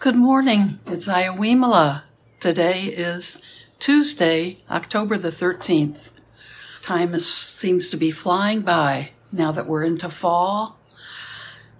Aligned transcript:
Good 0.00 0.14
morning. 0.14 0.78
It's 0.86 1.08
Iowimala. 1.08 2.02
Today 2.38 2.84
is 2.84 3.42
Tuesday, 3.80 4.58
October 4.70 5.18
the 5.18 5.32
13th. 5.32 6.10
Time 6.82 7.14
is, 7.14 7.28
seems 7.28 7.88
to 7.88 7.96
be 7.96 8.12
flying 8.12 8.60
by 8.60 9.10
now 9.32 9.50
that 9.50 9.66
we're 9.66 9.82
into 9.82 10.08
fall. 10.08 10.78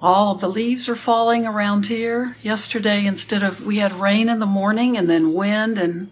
All 0.03 0.35
of 0.35 0.41
the 0.41 0.49
leaves 0.49 0.89
are 0.89 0.96
falling 0.96 1.46
around 1.46 1.87
here. 1.87 2.37
Yesterday, 2.43 3.07
instead 3.07 3.45
of, 3.45 3.65
we 3.65 3.77
had 3.77 3.93
rain 3.93 4.29
in 4.29 4.41
the 4.41 4.46
morning 4.46 4.96
and 4.96 5.09
then 5.09 5.32
wind 5.32 5.79
and 5.79 6.11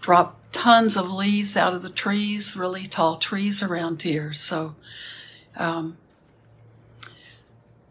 dropped 0.00 0.54
tons 0.54 0.96
of 0.96 1.12
leaves 1.12 1.58
out 1.58 1.74
of 1.74 1.82
the 1.82 1.90
trees, 1.90 2.56
really 2.56 2.86
tall 2.86 3.18
trees 3.18 3.62
around 3.62 4.00
here. 4.00 4.32
So, 4.32 4.74
um, 5.58 5.98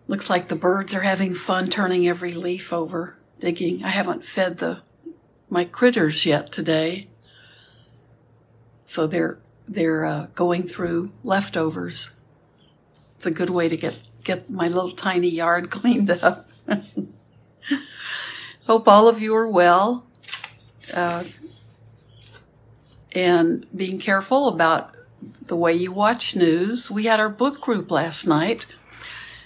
Looks 0.08 0.30
like 0.30 0.48
the 0.48 0.56
birds 0.56 0.94
are 0.94 1.02
having 1.02 1.34
fun 1.34 1.68
turning 1.68 2.08
every 2.08 2.34
leaf 2.34 2.72
over, 2.72 3.18
digging. 3.40 3.84
I 3.84 3.90
haven't 3.90 4.26
fed 4.26 4.60
the 4.60 4.82
my 5.50 5.66
critters 5.66 6.26
yet 6.26 6.52
today, 6.52 7.08
so 8.86 9.08
they're 9.08 9.40
they're 9.68 10.06
uh, 10.06 10.28
going 10.36 10.64
through 10.64 11.12
leftovers. 11.24 12.16
It's 13.16 13.26
a 13.26 13.32
good 13.32 13.50
way 13.50 13.68
to 13.68 13.76
get 13.76 14.12
get 14.24 14.50
my 14.50 14.68
little 14.68 14.92
tiny 14.92 15.30
yard 15.30 15.70
cleaned 15.72 16.12
up. 16.12 16.50
Hope 18.68 18.88
all 18.88 19.08
of 19.08 19.20
you 19.20 19.36
are 19.36 19.50
well, 19.50 20.06
uh, 20.94 21.24
and 23.14 23.66
being 23.76 24.00
careful 24.00 24.48
about 24.50 24.96
the 25.48 25.56
way 25.56 25.74
you 25.74 25.92
watch 25.92 26.36
news. 26.36 26.92
We 26.92 27.06
had 27.06 27.20
our 27.20 27.30
book 27.30 27.60
group 27.60 27.90
last 27.90 28.28
night 28.28 28.68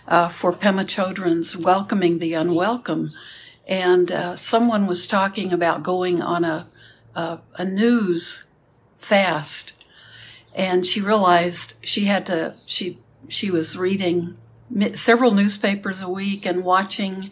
uh, 0.10 0.28
for 0.28 0.52
Pema 0.52 0.86
Chodron's 0.86 1.56
Welcoming 1.56 2.18
the 2.18 2.34
Unwelcome. 2.34 3.12
And 3.68 4.12
uh, 4.12 4.36
someone 4.36 4.88
was 4.88 5.06
talking 5.08 5.54
about 5.54 5.84
going 5.84 6.22
on 6.22 6.44
a, 6.44 6.68
a, 7.16 7.40
a 7.56 7.64
news 7.64 8.46
fast. 8.98 9.86
And 10.56 10.86
she 10.86 11.00
realized 11.00 11.76
she 11.84 12.06
had 12.06 12.26
to, 12.26 12.56
she, 12.66 12.98
she 13.30 13.52
was 13.52 13.78
reading 13.78 14.36
several 14.96 15.32
newspapers 15.32 16.02
a 16.02 16.10
week 16.10 16.46
and 16.46 16.64
watching 16.64 17.30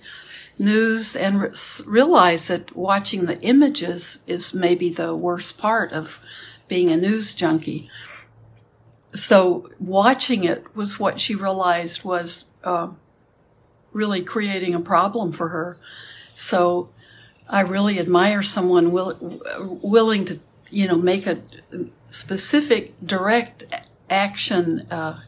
news 0.59 1.15
and 1.15 1.41
re- 1.41 1.49
realized 1.87 2.47
that 2.49 2.75
watching 2.75 3.25
the 3.25 3.39
images 3.41 4.23
is 4.27 4.53
maybe 4.53 4.91
the 4.91 5.15
worst 5.15 5.57
part 5.57 5.91
of 5.91 6.21
being 6.67 6.91
a 6.91 6.97
news 6.97 7.33
junkie. 7.33 7.89
So 9.15 9.71
watching 9.79 10.43
it 10.43 10.75
was 10.75 10.99
what 10.99 11.19
she 11.19 11.33
realized 11.33 12.03
was 12.03 12.45
uh, 12.67 12.89
really 13.93 14.21
creating 14.21 14.75
a 14.75 14.79
problem 14.79 15.31
for 15.31 15.47
her. 15.49 15.77
So 16.35 16.89
I 17.49 17.61
really 17.61 17.97
admire 17.97 18.43
someone 18.43 18.91
will, 18.91 19.17
willing 19.81 20.25
to, 20.25 20.39
you 20.69 20.87
know, 20.87 20.97
make 20.97 21.25
a 21.25 21.39
specific, 22.09 22.93
direct 23.03 23.63
action 24.09 24.81
uh, 24.91 25.21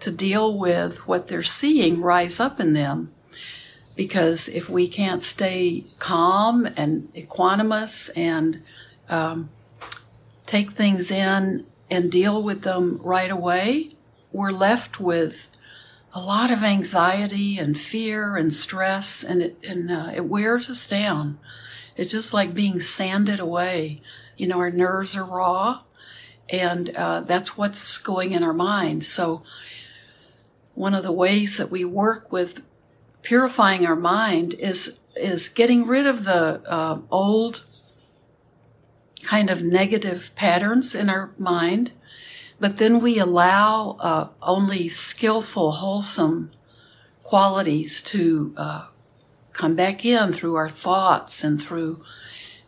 to 0.00 0.10
deal 0.10 0.56
with 0.56 1.08
what 1.08 1.28
they're 1.28 1.42
seeing 1.42 2.02
rise 2.02 2.38
up 2.38 2.60
in 2.60 2.74
them. 2.74 3.12
Because 3.96 4.48
if 4.48 4.68
we 4.68 4.86
can't 4.86 5.22
stay 5.22 5.84
calm 5.98 6.66
and 6.76 7.12
equanimous 7.14 8.10
and 8.14 8.62
um, 9.08 9.48
take 10.46 10.70
things 10.70 11.10
in 11.10 11.66
and 11.90 12.12
deal 12.12 12.42
with 12.42 12.60
them 12.62 13.00
right 13.02 13.30
away, 13.30 13.88
we're 14.30 14.52
left 14.52 15.00
with 15.00 15.48
a 16.12 16.20
lot 16.20 16.50
of 16.50 16.62
anxiety 16.62 17.58
and 17.58 17.78
fear 17.78 18.36
and 18.36 18.52
stress, 18.52 19.22
and 19.22 19.42
it 19.42 19.56
and 19.66 19.90
uh, 19.90 20.10
it 20.14 20.24
wears 20.24 20.70
us 20.70 20.86
down. 20.86 21.38
It's 21.96 22.12
just 22.12 22.32
like 22.32 22.54
being 22.54 22.80
sanded 22.80 23.40
away. 23.40 23.98
You 24.36 24.46
know, 24.46 24.58
our 24.58 24.70
nerves 24.70 25.16
are 25.16 25.24
raw, 25.24 25.82
and 26.48 26.90
uh, 26.96 27.20
that's 27.20 27.56
what's 27.56 27.98
going 27.98 28.32
in 28.32 28.42
our 28.42 28.54
mind. 28.54 29.04
So, 29.04 29.42
one 30.74 30.94
of 30.94 31.02
the 31.02 31.12
ways 31.12 31.56
that 31.56 31.70
we 31.70 31.84
work 31.84 32.32
with 32.32 32.62
purifying 33.22 33.86
our 33.86 33.96
mind 33.96 34.54
is 34.54 34.98
is 35.16 35.48
getting 35.48 35.86
rid 35.86 36.06
of 36.06 36.24
the 36.24 36.62
uh, 36.66 37.00
old 37.10 37.64
kind 39.22 39.50
of 39.50 39.62
negative 39.62 40.30
patterns 40.36 40.94
in 40.94 41.10
our 41.10 41.34
mind 41.38 41.90
but 42.60 42.78
then 42.78 43.00
we 43.00 43.18
allow 43.18 43.96
uh, 44.00 44.28
only 44.42 44.88
skillful, 44.88 45.72
wholesome 45.72 46.50
qualities 47.22 48.00
to 48.02 48.54
uh, 48.56 48.86
come 49.52 49.74
back 49.74 50.04
in 50.04 50.32
through 50.32 50.54
our 50.54 50.68
thoughts 50.68 51.44
and 51.44 51.62
through 51.62 52.02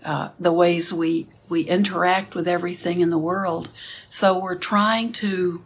uh, 0.04 0.30
the 0.38 0.52
ways 0.52 0.92
we, 0.92 1.26
we 1.48 1.62
interact 1.62 2.34
with 2.34 2.46
everything 2.46 3.00
in 3.00 3.10
the 3.10 3.18
world. 3.18 3.68
So 4.10 4.38
we're 4.38 4.56
trying 4.56 5.12
to 5.14 5.60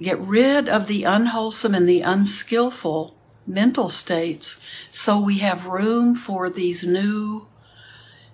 get 0.00 0.18
rid 0.18 0.68
of 0.68 0.86
the 0.86 1.04
unwholesome 1.04 1.74
and 1.74 1.88
the 1.88 2.00
unskillful 2.00 3.14
mental 3.46 3.88
states 3.88 4.60
so 4.90 5.20
we 5.20 5.38
have 5.38 5.66
room 5.66 6.14
for 6.14 6.48
these 6.48 6.86
new 6.86 7.46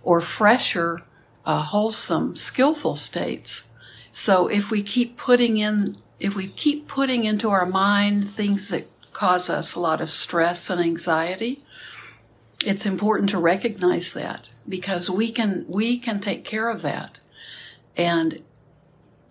or 0.03 0.21
fresher, 0.21 1.03
uh, 1.45 1.63
wholesome, 1.63 2.37
skillful 2.37 2.95
states. 2.95 3.73
So 4.17 4.49
if 4.49 4.71
we 4.71 4.83
keep 4.83 5.19
putting 5.19 5.59
in, 5.59 5.95
if 6.19 6.35
we 6.35 6.47
keep 6.47 6.89
putting 6.89 7.25
into 7.25 7.51
our 7.51 7.67
mind 7.67 8.31
things 8.31 8.71
that 8.71 8.89
cause 9.13 9.51
us 9.51 9.75
a 9.75 9.81
lot 9.81 10.01
of 10.01 10.11
stress 10.11 10.71
and 10.71 10.81
anxiety, 10.81 11.61
it's 12.65 12.87
important 12.87 13.29
to 13.31 13.39
recognize 13.39 14.15
that 14.15 14.49
because 14.67 15.11
we 15.11 15.31
can, 15.31 15.67
we 15.69 15.99
can 15.99 16.19
take 16.19 16.47
care 16.47 16.71
of 16.71 16.81
that. 16.81 17.19
And 17.95 18.43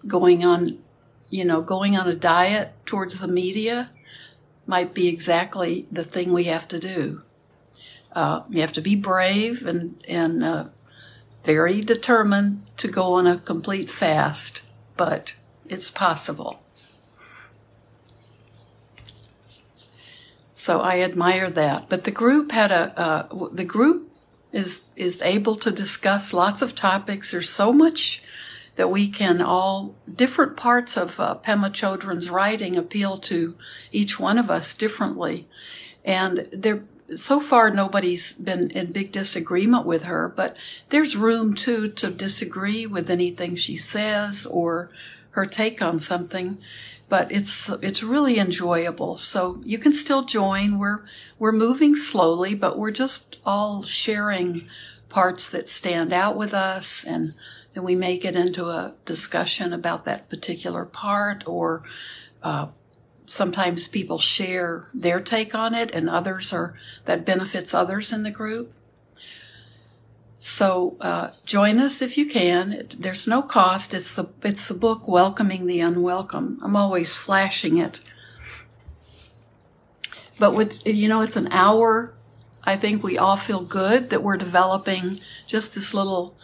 going 0.06 0.46
on, 0.46 0.78
you 1.32 1.46
know, 1.46 1.62
going 1.62 1.98
on 1.98 2.08
a 2.08 2.16
diet 2.16 2.72
towards 2.86 3.18
the 3.18 3.28
media 3.28 3.90
might 4.68 4.94
be 4.94 5.08
exactly 5.08 5.88
the 5.92 6.04
thing 6.04 6.32
we 6.32 6.44
have 6.44 6.68
to 6.68 6.80
do. 6.80 7.24
Uh, 8.12 8.44
you 8.52 8.62
have 8.62 8.74
to 8.74 8.82
be 8.82 8.96
brave 8.96 9.66
and, 9.66 9.96
and, 10.08 10.44
uh, 10.44 10.68
very 11.44 11.82
determined 11.82 12.62
to 12.78 12.88
go 12.88 13.14
on 13.14 13.26
a 13.26 13.40
complete 13.40 13.90
fast 13.90 14.62
but 14.98 15.36
it's 15.68 15.90
possible. 15.90 16.62
So 20.54 20.82
I 20.82 21.02
admire 21.02 21.50
that. 21.50 21.90
But 21.90 22.06
the 22.06 22.12
group 22.12 22.52
had 22.52 22.72
a 22.72 23.00
uh, 23.00 23.50
the 23.52 23.66
group 23.66 24.10
is 24.52 24.84
is 24.96 25.22
able 25.22 25.56
to 25.58 25.70
discuss 25.70 26.34
lots 26.34 26.62
of 26.62 26.74
topics. 26.74 27.32
There's 27.32 27.50
so 27.50 27.74
much 27.74 28.24
that 28.76 28.90
we 28.90 29.08
can 29.08 29.42
all 29.42 29.96
different 30.14 30.58
parts 30.58 30.98
of 30.98 31.20
uh, 31.20 31.36
Pema 31.44 31.70
Chodron's 31.72 32.30
writing 32.30 32.76
appeal 32.76 33.18
to 33.18 33.56
each 33.92 34.20
one 34.20 34.38
of 34.38 34.50
us 34.50 34.74
differently, 34.74 35.48
and 36.04 36.48
there 36.52 36.84
so 37.16 37.40
far 37.40 37.70
nobody's 37.70 38.34
been 38.34 38.72
in 38.72 38.92
big 38.92 39.12
disagreement 39.12 39.86
with 39.86 40.04
her, 40.04 40.28
but 40.28 40.58
there's 40.90 41.16
room 41.16 41.54
too 41.54 41.90
to 41.90 42.10
disagree 42.10 42.86
with 42.86 43.10
anything 43.10 43.56
she 43.56 43.78
says 43.78 44.46
or 44.46 44.90
her 45.32 45.46
take 45.46 45.82
on 45.82 46.00
something. 46.00 46.58
But 47.08 47.32
it's 47.32 47.70
it's 47.84 48.02
really 48.02 48.40
enjoyable. 48.40 49.18
So 49.18 49.62
you 49.64 49.78
can 49.78 49.94
still 49.94 50.24
join. 50.24 50.80
We're 50.80 51.06
we're 51.38 51.52
moving 51.52 51.96
slowly, 51.96 52.56
but 52.56 52.80
we're 52.80 52.92
just 52.92 53.40
all 53.46 53.84
sharing 53.84 54.68
parts 55.10 55.48
that 55.50 55.70
stand 55.70 56.12
out 56.12 56.36
with 56.36 56.54
us 56.54 57.04
and 57.04 57.36
then 57.74 57.84
we 57.84 57.96
make 57.96 58.26
it 58.26 58.36
into 58.36 58.68
a 58.70 58.96
discussion 59.06 59.72
about 59.72 60.06
that 60.06 60.30
particular 60.30 60.86
part 60.86 61.44
or 61.46 61.84
uh, 62.42 62.68
sometimes 63.28 63.88
people 63.88 64.20
share 64.20 64.88
their 64.94 65.20
take 65.20 65.56
on 65.56 65.74
it 65.74 65.94
and 65.94 66.10
others 66.10 66.54
are 66.54 66.76
that 67.06 67.26
benefits 67.26 67.74
others 67.74 68.12
in 68.12 68.24
the 68.24 68.32
group. 68.32 68.74
So 70.40 70.96
uh, 71.02 71.30
join 71.46 71.80
us 71.80 72.04
if 72.04 72.18
you 72.18 72.28
can. 72.28 72.72
It, 72.72 73.02
there's 73.02 73.28
no 73.28 73.42
cost. 73.42 73.94
It's 73.96 74.14
the 74.14 74.26
it's 74.44 74.68
the 74.68 74.76
book 74.76 75.08
welcoming 75.08 75.66
the 75.66 75.80
unwelcome. 75.80 76.60
I'm 76.62 76.76
always 76.76 77.16
flashing 77.16 77.78
it. 77.78 78.00
But 80.38 80.54
with 80.54 80.86
you 80.86 81.08
know 81.08 81.22
it's 81.22 81.36
an 81.36 81.48
hour. 81.52 82.16
I 82.64 82.76
think 82.76 83.04
we 83.04 83.18
all 83.18 83.38
feel 83.38 83.64
good 83.64 84.12
that 84.12 84.22
we're 84.22 84.38
developing 84.38 85.18
just 85.48 85.74
this 85.74 85.94
little 85.94 86.38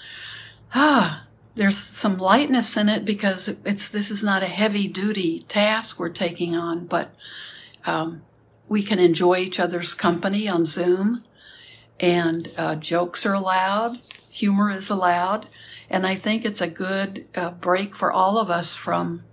ah 0.73 1.25
there's 1.61 1.77
some 1.77 2.17
lightness 2.17 2.75
in 2.75 2.89
it 2.89 3.05
because 3.05 3.47
it's 3.63 3.87
this 3.87 4.09
is 4.09 4.23
not 4.23 4.41
a 4.41 4.47
heavy 4.47 4.87
duty 4.87 5.41
task 5.41 5.99
we're 5.99 6.09
taking 6.09 6.57
on, 6.57 6.87
but 6.87 7.13
um, 7.85 8.23
we 8.67 8.81
can 8.81 8.97
enjoy 8.97 9.37
each 9.37 9.59
other's 9.59 9.93
company 9.93 10.49
on 10.49 10.65
Zoom, 10.65 11.21
and 11.99 12.51
uh, 12.57 12.73
jokes 12.77 13.27
are 13.27 13.35
allowed, 13.35 13.97
humor 14.31 14.71
is 14.71 14.89
allowed, 14.89 15.45
and 15.87 16.07
I 16.07 16.15
think 16.15 16.45
it's 16.45 16.61
a 16.61 16.67
good 16.67 17.29
uh, 17.35 17.51
break 17.51 17.93
for 17.93 18.11
all 18.11 18.39
of 18.39 18.49
us 18.49 18.73
from 18.75 19.23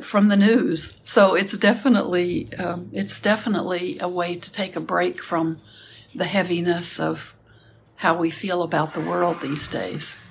from 0.00 0.28
the 0.28 0.36
news. 0.36 1.00
So 1.02 1.34
it's 1.34 1.58
definitely 1.58 2.54
um, 2.54 2.88
it's 2.92 3.20
definitely 3.20 3.98
a 3.98 4.08
way 4.08 4.36
to 4.36 4.52
take 4.52 4.76
a 4.76 4.80
break 4.80 5.20
from 5.20 5.58
the 6.14 6.26
heaviness 6.26 7.00
of 7.00 7.34
how 7.96 8.16
we 8.16 8.30
feel 8.30 8.62
about 8.62 8.94
the 8.94 9.00
world 9.00 9.40
these 9.40 9.66
days. 9.66 10.24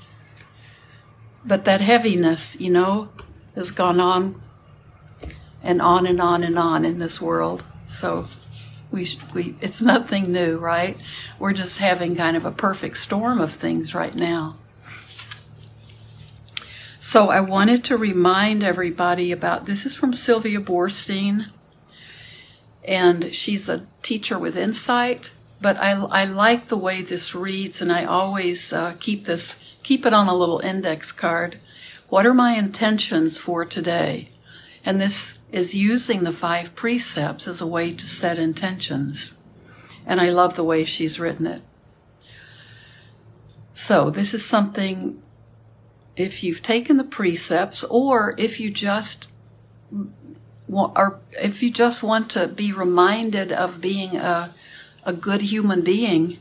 But 1.45 1.65
that 1.65 1.81
heaviness, 1.81 2.59
you 2.59 2.71
know, 2.71 3.09
has 3.55 3.71
gone 3.71 3.99
on 3.99 4.41
and 5.63 5.81
on 5.81 6.05
and 6.05 6.21
on 6.21 6.43
and 6.43 6.57
on 6.57 6.85
in 6.85 6.99
this 6.99 7.21
world. 7.21 7.63
So 7.87 8.27
we, 8.91 9.07
we 9.33 9.55
it's 9.61 9.81
nothing 9.81 10.31
new, 10.31 10.57
right? 10.57 11.01
We're 11.39 11.53
just 11.53 11.79
having 11.79 12.15
kind 12.15 12.37
of 12.37 12.45
a 12.45 12.51
perfect 12.51 12.97
storm 12.97 13.39
of 13.39 13.53
things 13.53 13.95
right 13.95 14.15
now. 14.15 14.55
So 16.99 17.29
I 17.29 17.41
wanted 17.41 17.83
to 17.85 17.97
remind 17.97 18.63
everybody 18.63 19.31
about 19.31 19.65
this 19.65 19.85
is 19.85 19.95
from 19.95 20.13
Sylvia 20.13 20.61
Boorstein, 20.61 21.47
and 22.83 23.33
she's 23.33 23.67
a 23.67 23.87
teacher 24.03 24.37
with 24.37 24.55
insight. 24.55 25.31
But 25.59 25.77
I, 25.77 25.91
I 25.91 26.25
like 26.25 26.67
the 26.67 26.77
way 26.77 27.01
this 27.01 27.35
reads, 27.35 27.81
and 27.81 27.91
I 27.91 28.05
always 28.05 28.71
uh, 28.71 28.95
keep 28.99 29.25
this 29.25 29.70
keep 29.83 30.05
it 30.05 30.13
on 30.13 30.27
a 30.27 30.35
little 30.35 30.59
index 30.59 31.11
card. 31.11 31.57
What 32.09 32.25
are 32.25 32.33
my 32.33 32.53
intentions 32.53 33.37
for 33.37 33.65
today? 33.65 34.27
And 34.83 34.99
this 34.99 35.39
is 35.51 35.75
using 35.75 36.23
the 36.23 36.33
five 36.33 36.75
precepts 36.75 37.47
as 37.47 37.61
a 37.61 37.67
way 37.67 37.93
to 37.93 38.05
set 38.05 38.39
intentions. 38.39 39.33
And 40.05 40.19
I 40.19 40.29
love 40.29 40.55
the 40.55 40.63
way 40.63 40.85
she's 40.85 41.19
written 41.19 41.45
it. 41.45 41.61
So, 43.73 44.09
this 44.09 44.33
is 44.33 44.45
something, 44.45 45.21
if 46.15 46.43
you've 46.43 46.61
taken 46.61 46.97
the 46.97 47.03
precepts, 47.03 47.83
or 47.85 48.35
if 48.37 48.59
you 48.59 48.69
just 48.69 49.27
or 50.71 51.19
if 51.33 51.61
you 51.61 51.69
just 51.69 52.01
want 52.01 52.31
to 52.31 52.47
be 52.47 52.71
reminded 52.71 53.51
of 53.51 53.81
being 53.81 54.15
a, 54.15 54.53
a 55.05 55.13
good 55.13 55.41
human 55.41 55.81
being, 55.81 56.37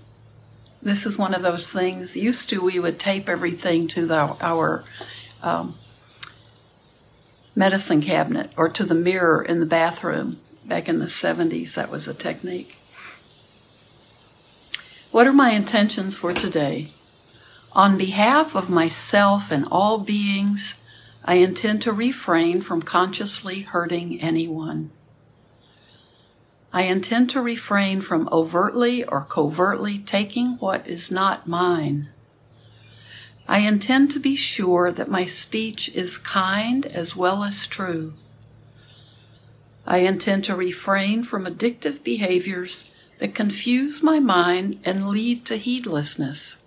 this 0.82 1.04
is 1.04 1.18
one 1.18 1.34
of 1.34 1.42
those 1.42 1.70
things. 1.70 2.16
Used 2.16 2.48
to, 2.50 2.62
we 2.62 2.78
would 2.78 2.98
tape 2.98 3.28
everything 3.28 3.88
to 3.88 4.06
the, 4.06 4.36
our 4.40 4.84
um, 5.42 5.74
medicine 7.54 8.00
cabinet 8.00 8.50
or 8.56 8.68
to 8.68 8.84
the 8.84 8.94
mirror 8.94 9.42
in 9.42 9.60
the 9.60 9.66
bathroom. 9.66 10.38
Back 10.66 10.88
in 10.88 10.98
the 10.98 11.06
70s, 11.06 11.74
that 11.74 11.90
was 11.90 12.06
a 12.06 12.14
technique. 12.14 12.76
What 15.10 15.26
are 15.26 15.32
my 15.32 15.50
intentions 15.50 16.14
for 16.14 16.32
today? 16.32 16.88
On 17.72 17.98
behalf 17.98 18.54
of 18.54 18.70
myself 18.70 19.50
and 19.50 19.66
all 19.70 19.98
beings, 19.98 20.82
I 21.24 21.34
intend 21.34 21.82
to 21.82 21.92
refrain 21.92 22.62
from 22.62 22.82
consciously 22.82 23.60
hurting 23.62 24.20
anyone. 24.20 24.90
I 26.72 26.82
intend 26.82 27.30
to 27.30 27.42
refrain 27.42 28.00
from 28.00 28.28
overtly 28.30 29.04
or 29.04 29.22
covertly 29.22 29.98
taking 29.98 30.56
what 30.58 30.86
is 30.86 31.10
not 31.10 31.48
mine. 31.48 32.08
I 33.48 33.58
intend 33.58 34.12
to 34.12 34.20
be 34.20 34.36
sure 34.36 34.92
that 34.92 35.10
my 35.10 35.26
speech 35.26 35.88
is 35.88 36.16
kind 36.16 36.86
as 36.86 37.16
well 37.16 37.42
as 37.42 37.66
true. 37.66 38.12
I 39.84 39.98
intend 39.98 40.44
to 40.44 40.54
refrain 40.54 41.24
from 41.24 41.46
addictive 41.46 42.04
behaviors 42.04 42.94
that 43.18 43.34
confuse 43.34 44.04
my 44.04 44.20
mind 44.20 44.78
and 44.84 45.08
lead 45.08 45.44
to 45.46 45.56
heedlessness. 45.56 46.62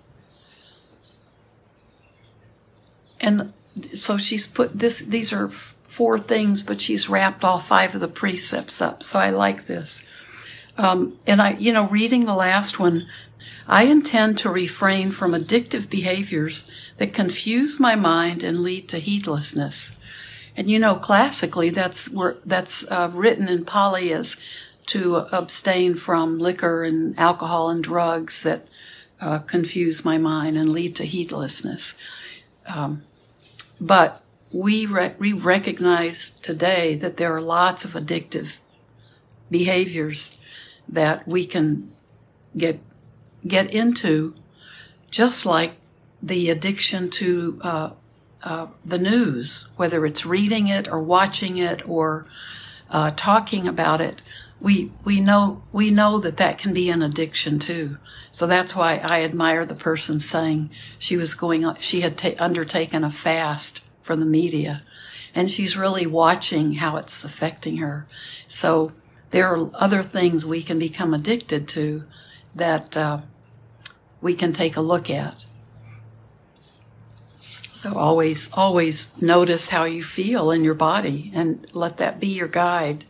And 3.21 3.53
so 3.93 4.17
she's 4.17 4.45
put 4.45 4.77
this, 4.77 4.99
these 4.99 5.31
are 5.31 5.49
four 5.93 6.17
things, 6.17 6.63
but 6.63 6.81
she's 6.81 7.07
wrapped 7.07 7.43
all 7.43 7.59
five 7.59 7.93
of 7.93 8.01
the 8.01 8.07
precepts 8.07 8.81
up. 8.81 9.03
So 9.03 9.19
I 9.19 9.29
like 9.29 9.65
this. 9.65 10.03
Um, 10.75 11.19
and 11.27 11.39
I, 11.39 11.51
you 11.51 11.71
know, 11.71 11.87
reading 11.87 12.25
the 12.25 12.33
last 12.33 12.79
one, 12.79 13.03
I 13.67 13.83
intend 13.83 14.39
to 14.39 14.49
refrain 14.49 15.11
from 15.11 15.33
addictive 15.33 15.91
behaviors 15.91 16.71
that 16.97 17.13
confuse 17.13 17.79
my 17.79 17.93
mind 17.93 18.41
and 18.41 18.61
lead 18.61 18.89
to 18.89 18.97
heedlessness. 18.97 19.91
And 20.57 20.67
you 20.67 20.79
know, 20.79 20.95
classically, 20.95 21.69
that's 21.69 22.09
where, 22.09 22.37
that's 22.43 22.83
uh, 22.89 23.11
written 23.13 23.47
in 23.47 23.63
Pali 23.63 24.11
as 24.13 24.35
to 24.87 25.17
abstain 25.31 25.93
from 25.93 26.39
liquor 26.39 26.83
and 26.83 27.17
alcohol 27.19 27.69
and 27.69 27.83
drugs 27.83 28.41
that 28.41 28.67
uh, 29.21 29.39
confuse 29.47 30.03
my 30.03 30.17
mind 30.17 30.57
and 30.57 30.69
lead 30.69 30.95
to 30.95 31.05
heedlessness. 31.05 31.95
Um, 32.65 33.03
but 33.79 34.22
we, 34.53 34.85
re- 34.85 35.15
we 35.17 35.33
recognize 35.33 36.29
today 36.29 36.95
that 36.95 37.17
there 37.17 37.35
are 37.35 37.41
lots 37.41 37.83
of 37.83 37.91
addictive 37.91 38.59
behaviors 39.49 40.39
that 40.87 41.27
we 41.27 41.45
can 41.45 41.91
get 42.55 42.79
get 43.45 43.73
into, 43.73 44.33
just 45.11 45.45
like 45.45 45.73
the 46.21 46.49
addiction 46.49 47.09
to 47.09 47.59
uh, 47.61 47.89
uh, 48.43 48.67
the 48.85 48.97
news, 48.97 49.67
whether 49.75 50.05
it's 50.05 50.25
reading 50.25 50.67
it 50.67 50.87
or 50.87 51.01
watching 51.01 51.57
it 51.57 51.87
or 51.87 52.25
uh, 52.89 53.11
talking 53.17 53.67
about 53.67 53.99
it. 53.99 54.21
We 54.61 54.91
we 55.03 55.19
know 55.19 55.63
we 55.71 55.91
know 55.91 56.19
that 56.19 56.37
that 56.37 56.57
can 56.57 56.73
be 56.73 56.89
an 56.89 57.01
addiction 57.01 57.59
too. 57.59 57.97
So 58.31 58.47
that's 58.47 58.75
why 58.75 59.01
I 59.03 59.23
admire 59.23 59.65
the 59.65 59.75
person 59.75 60.19
saying 60.19 60.69
she 60.99 61.17
was 61.17 61.33
going. 61.33 61.65
She 61.79 62.01
had 62.01 62.17
ta- 62.17 62.31
undertaken 62.39 63.03
a 63.03 63.11
fast 63.11 63.81
from 64.03 64.19
the 64.19 64.25
media, 64.25 64.83
and 65.33 65.49
she's 65.49 65.75
really 65.75 66.05
watching 66.05 66.73
how 66.75 66.97
it's 66.97 67.23
affecting 67.23 67.77
her. 67.77 68.05
So 68.47 68.91
there 69.31 69.47
are 69.51 69.71
other 69.73 70.03
things 70.03 70.45
we 70.45 70.61
can 70.61 70.77
become 70.77 71.13
addicted 71.13 71.67
to 71.69 72.03
that 72.53 72.95
uh, 72.95 73.21
we 74.21 74.35
can 74.35 74.53
take 74.53 74.77
a 74.77 74.81
look 74.81 75.09
at. 75.09 75.45
So 77.39 77.97
always, 77.97 78.49
always 78.53 79.21
notice 79.21 79.69
how 79.69 79.85
you 79.85 80.03
feel 80.03 80.51
in 80.51 80.63
your 80.63 80.75
body 80.75 81.31
and 81.33 81.65
let 81.73 81.97
that 81.97 82.19
be 82.19 82.27
your 82.27 82.47
guide. 82.47 83.05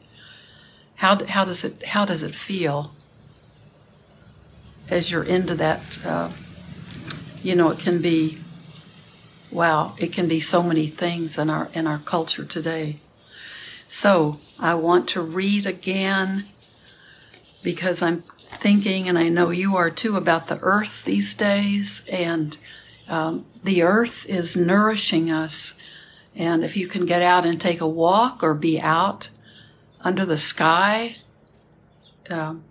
How, 0.96 1.24
how 1.26 1.46
does 1.46 1.64
it, 1.64 1.86
how 1.86 2.06
does 2.06 2.24
it 2.24 2.34
feel 2.34 2.92
as 4.90 5.12
you're 5.12 5.24
into 5.24 5.54
that? 5.56 6.00
Uh, 6.06 6.32
you 7.44 7.56
know, 7.56 7.70
it 7.70 7.80
can 7.80 8.02
be, 8.02 8.38
wow, 9.54 9.94
it 9.98 10.12
can 10.12 10.28
be 10.28 10.40
so 10.40 10.64
many 10.64 10.88
things 10.88 11.38
in 11.38 11.50
our, 11.50 11.70
in 11.74 11.88
our 11.88 12.00
culture 12.00 12.44
today. 12.44 12.98
So 13.88 14.38
I 14.60 14.74
want 14.74 15.08
to 15.10 15.22
read 15.22 15.66
again 15.66 16.46
because 17.64 18.02
I'm 18.02 18.22
thinking, 18.22 19.08
and 19.08 19.18
I 19.18 19.30
know 19.30 19.52
you 19.52 19.76
are 19.76 19.92
too, 19.92 20.16
about 20.16 20.48
the 20.48 20.60
earth 20.62 21.06
these 21.06 21.36
days. 21.36 22.04
And 22.12 22.58
um, 23.08 23.46
the 23.64 23.84
earth 23.84 24.26
is 24.26 24.58
nourishing 24.58 25.30
us. 25.30 25.76
And 26.36 26.64
if 26.64 26.76
you 26.76 26.88
can 26.88 27.06
get 27.06 27.22
out 27.22 27.46
and 27.46 27.62
take 27.62 27.82
a 27.82 27.88
walk 27.88 28.42
or 28.42 28.56
be 28.56 28.82
out 28.82 29.30
under 30.02 30.26
the 30.26 30.38
sky, 30.38 31.18
um, 32.30 32.64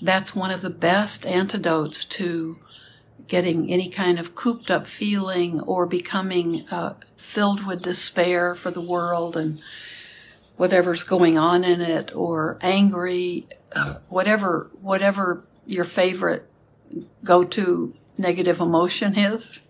that's 0.00 0.34
one 0.34 0.50
of 0.50 0.62
the 0.62 0.70
best 0.70 1.26
antidotes 1.26 2.04
to 2.04 2.58
getting 3.26 3.70
any 3.70 3.88
kind 3.88 4.18
of 4.18 4.34
cooped 4.34 4.70
up 4.70 4.86
feeling 4.86 5.60
or 5.60 5.86
becoming 5.86 6.66
uh, 6.70 6.94
filled 7.16 7.66
with 7.66 7.82
despair 7.82 8.54
for 8.54 8.70
the 8.70 8.80
world 8.80 9.36
and 9.36 9.60
whatever's 10.56 11.02
going 11.02 11.38
on 11.38 11.64
in 11.64 11.80
it 11.80 12.14
or 12.14 12.58
angry 12.60 13.46
uh, 13.72 13.94
whatever 14.08 14.70
whatever 14.80 15.46
your 15.66 15.84
favorite 15.84 16.48
go 17.24 17.44
to 17.44 17.94
negative 18.18 18.60
emotion 18.60 19.16
is 19.16 19.66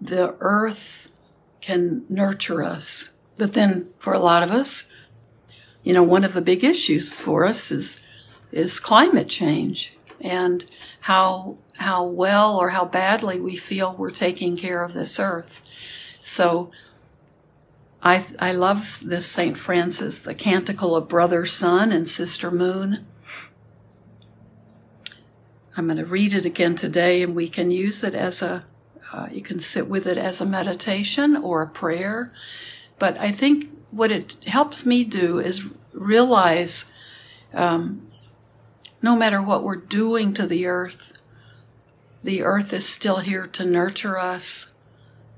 the 0.00 0.34
earth 0.40 1.08
can 1.60 2.04
nurture 2.08 2.62
us. 2.62 3.10
But 3.38 3.52
then 3.52 3.90
for 3.98 4.12
a 4.12 4.18
lot 4.18 4.42
of 4.42 4.50
us 4.50 4.84
you 5.82 5.92
know 5.92 6.02
one 6.02 6.24
of 6.24 6.32
the 6.32 6.40
big 6.40 6.64
issues 6.64 7.18
for 7.18 7.44
us 7.44 7.70
is 7.70 8.00
is 8.52 8.78
climate 8.78 9.28
change 9.28 9.96
and 10.22 10.64
how 11.00 11.58
how 11.78 12.04
well 12.04 12.56
or 12.56 12.70
how 12.70 12.84
badly 12.84 13.38
we 13.38 13.56
feel 13.56 13.94
we're 13.98 14.10
taking 14.10 14.56
care 14.56 14.82
of 14.82 14.94
this 14.94 15.18
earth 15.18 15.60
so 16.22 16.70
I, 18.04 18.26
I 18.40 18.50
love 18.52 19.00
this 19.04 19.26
St. 19.26 19.56
Francis, 19.56 20.22
the 20.22 20.34
Canticle 20.34 20.96
of 20.96 21.08
Brother 21.08 21.46
Sun 21.46 21.92
and 21.92 22.08
Sister 22.08 22.50
Moon. 22.50 23.06
I'm 25.76 25.86
going 25.86 25.98
to 25.98 26.04
read 26.04 26.32
it 26.32 26.44
again 26.44 26.74
today, 26.74 27.22
and 27.22 27.34
we 27.34 27.48
can 27.48 27.70
use 27.70 28.02
it 28.02 28.14
as 28.14 28.42
a, 28.42 28.64
uh, 29.12 29.28
you 29.30 29.40
can 29.40 29.60
sit 29.60 29.86
with 29.86 30.08
it 30.08 30.18
as 30.18 30.40
a 30.40 30.46
meditation 30.46 31.36
or 31.36 31.62
a 31.62 31.68
prayer. 31.68 32.32
But 32.98 33.16
I 33.18 33.30
think 33.30 33.70
what 33.92 34.10
it 34.10 34.36
helps 34.48 34.84
me 34.84 35.04
do 35.04 35.38
is 35.38 35.64
realize 35.92 36.86
um, 37.54 38.10
no 39.02 39.16
matter 39.16 39.42
what 39.42 39.64
we're 39.64 39.76
doing 39.76 40.32
to 40.34 40.46
the 40.46 40.66
earth, 40.66 41.12
the 42.22 42.42
earth 42.42 42.72
is 42.72 42.88
still 42.88 43.18
here 43.18 43.46
to 43.48 43.64
nurture 43.64 44.16
us 44.16 44.72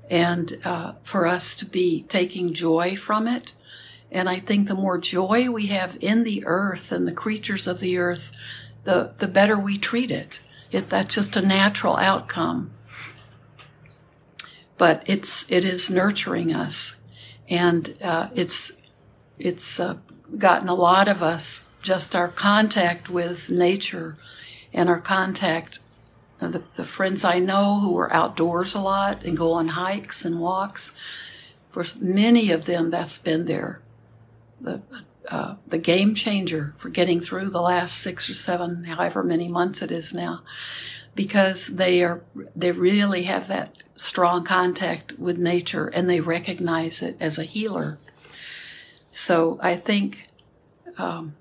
and 0.09 0.59
uh, 0.63 0.93
for 1.03 1.25
us 1.25 1.55
to 1.55 1.65
be 1.65 2.03
taking 2.03 2.53
joy 2.53 2.95
from 2.95 3.27
it. 3.27 3.53
And 4.11 4.29
I 4.29 4.39
think 4.39 4.67
the 4.67 4.75
more 4.75 4.99
joy 4.99 5.49
we 5.49 5.65
have 5.67 5.97
in 5.99 6.23
the 6.23 6.45
earth 6.45 6.91
and 6.91 7.07
the 7.07 7.11
creatures 7.11 7.65
of 7.65 7.79
the 7.79 7.97
earth, 7.97 8.31
the, 8.83 9.13
the 9.17 9.27
better 9.27 9.57
we 9.57 9.77
treat 9.77 10.11
it. 10.11 10.39
it. 10.71 10.89
That's 10.89 11.15
just 11.15 11.35
a 11.35 11.41
natural 11.41 11.97
outcome. 11.97 12.71
But 14.77 15.03
it's, 15.07 15.49
it 15.49 15.65
is 15.65 15.89
nurturing 15.89 16.53
us. 16.53 16.99
And 17.49 17.95
uh, 18.01 18.29
it's, 18.35 18.73
it's 19.39 19.79
uh, 19.79 19.97
gotten 20.37 20.67
a 20.67 20.75
lot 20.75 21.07
of 21.07 21.23
us, 21.23 21.64
just 21.85 22.15
our 22.15 22.27
contact 22.27 23.09
with 23.09 23.49
nature 23.49 24.17
and 24.73 24.89
our 24.89 24.99
contact 24.99 25.79
the, 26.39 26.63
the, 26.75 26.83
friends 26.83 27.23
I 27.23 27.39
know 27.39 27.79
who 27.79 27.97
are 27.97 28.11
outdoors 28.11 28.75
a 28.75 28.81
lot 28.81 29.23
and 29.23 29.37
go 29.37 29.53
on 29.53 29.69
hikes 29.69 30.25
and 30.25 30.39
walks, 30.39 30.91
for 31.71 31.85
many 31.99 32.51
of 32.51 32.65
them, 32.65 32.89
that's 32.89 33.17
been 33.17 33.45
their 33.45 33.81
the 34.59 34.81
uh, 35.29 35.55
the 35.67 35.77
game 35.77 36.13
changer 36.13 36.75
for 36.77 36.89
getting 36.89 37.19
through 37.19 37.49
the 37.49 37.61
last 37.61 37.97
six 37.97 38.29
or 38.29 38.33
seven, 38.33 38.83
however 38.83 39.23
many 39.23 39.47
months 39.47 39.81
it 39.81 39.91
is 39.91 40.13
now, 40.13 40.43
because 41.15 41.67
they 41.67 42.03
are 42.03 42.21
they 42.55 42.71
really 42.71 43.23
have 43.23 43.47
that 43.47 43.75
strong 43.95 44.43
contact 44.43 45.17
with 45.17 45.37
nature 45.37 45.87
and 45.87 46.09
they 46.09 46.19
recognize 46.19 47.01
it 47.01 47.17
as 47.19 47.37
a 47.37 47.43
healer. 47.43 47.97
So 49.11 49.59
I 49.61 49.75
think. 49.77 50.29
Um, 50.97 51.35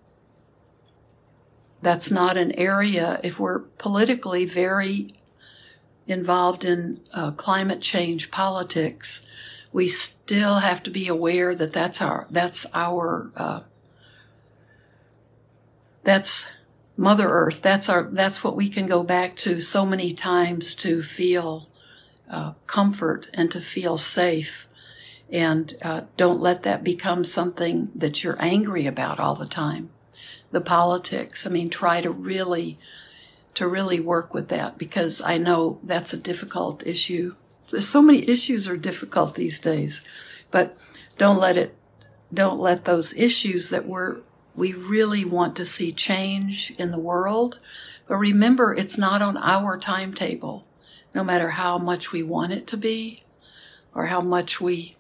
that's 1.85 2.11
not 2.11 2.37
an 2.37 2.53
area, 2.53 3.21
if 3.23 3.39
we're 3.39 3.61
politically 3.61 4.45
very 4.45 5.15
involved 6.07 6.65
in 6.65 7.01
uh, 7.13 7.31
climate 7.33 7.81
change 7.81 8.31
politics, 8.31 9.27
we 9.73 9.89
still 9.89 10.57
have 10.57 10.83
to 10.83 10.91
be 10.91 11.09
aware 11.09 11.55
that 11.55 11.73
that's 11.73 12.01
our, 12.01 12.27
that's 12.31 12.67
our, 12.75 13.31
uh, 13.37 13.61
that's 16.03 16.47
Mother 16.97 17.29
Earth. 17.29 17.61
That's 17.61 17.89
our, 17.89 18.05
that's 18.05 18.45
what 18.45 18.57
we 18.57 18.69
can 18.69 18.87
go 18.87 19.03
back 19.03 19.37
to 19.37 19.61
so 19.61 19.85
many 19.85 20.13
times 20.13 20.75
to 20.77 21.03
feel 21.03 21.69
uh, 22.31 22.53
comfort 22.67 23.29
and 23.35 23.51
to 23.51 23.61
feel 23.61 23.99
safe. 23.99 24.69
And 25.31 25.75
uh, 25.83 26.03
don't 26.17 26.41
let 26.41 26.63
that 26.63 26.85
become 26.85 27.25
something 27.25 27.91
that 27.95 28.23
you're 28.23 28.41
angry 28.41 28.87
about 28.87 29.19
all 29.19 29.35
the 29.35 29.47
time 29.47 29.91
the 30.55 30.61
politics. 30.61 31.47
I 31.47 31.51
mean, 31.51 31.69
try 31.69 32.01
to 32.01 32.11
really, 32.11 32.79
to 33.55 33.67
really 33.67 33.99
work 33.99 34.33
with 34.33 34.49
that 34.49 34.79
because 34.79 35.21
I 35.21 35.37
know 35.37 35.81
that's 35.83 36.15
a 36.15 36.17
difficult 36.17 36.87
issue. 36.87 37.35
There's 37.71 37.89
so 37.89 38.01
many 38.01 38.29
issues 38.29 38.69
are 38.69 38.77
difficult 38.77 39.35
these 39.35 39.59
days, 39.61 40.03
but 40.53 40.77
don't 41.19 41.39
let 41.39 41.57
it, 41.57 41.77
don't 42.33 42.61
let 42.61 42.85
those 42.85 43.15
issues 43.15 43.71
that 43.71 43.85
we're, 43.85 44.19
we 44.55 44.73
really 44.73 45.25
want 45.25 45.57
to 45.57 45.65
see 45.65 45.91
change 45.91 46.73
in 46.79 46.93
the 46.93 47.01
world. 47.01 47.59
But 48.07 48.17
remember, 48.17 48.73
it's 48.73 48.97
not 48.97 49.23
on 49.23 49.37
our 49.39 49.77
timetable, 49.77 50.67
no 51.15 51.25
matter 51.25 51.51
how 51.51 51.79
much 51.79 52.13
we 52.13 52.23
want 52.23 52.53
it 52.53 52.69
to 52.69 52.77
be 52.77 53.25
or 53.93 54.07
how 54.07 54.21
much 54.21 54.61
we 54.61 54.95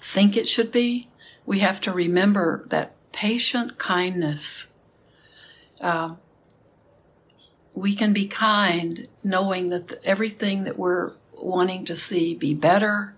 think 0.00 0.38
it 0.38 0.48
should 0.48 0.72
be. 0.72 1.10
We 1.44 1.58
have 1.58 1.82
to 1.82 1.92
remember 1.92 2.64
that 2.68 2.94
patient 3.12 3.78
kindness. 3.78 4.72
Uh, 5.80 6.14
we 7.74 7.94
can 7.94 8.12
be 8.12 8.28
kind 8.28 9.08
knowing 9.24 9.70
that 9.70 9.88
the, 9.88 10.04
everything 10.04 10.64
that 10.64 10.78
we're 10.78 11.12
wanting 11.32 11.84
to 11.86 11.96
see 11.96 12.34
be 12.34 12.54
better. 12.54 13.14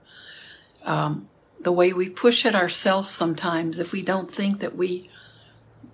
Um, 0.84 1.28
the 1.60 1.72
way 1.72 1.92
we 1.92 2.08
push 2.08 2.44
it 2.44 2.54
ourselves 2.54 3.10
sometimes, 3.10 3.78
if 3.78 3.92
we 3.92 4.02
don't 4.02 4.32
think 4.32 4.60
that 4.60 4.76
we 4.76 5.10